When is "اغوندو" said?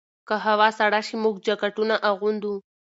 2.09-2.53